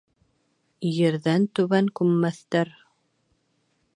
Ерҙән 0.91 1.45
түбән 1.59 1.91
күммәҫтәр. 2.01 2.75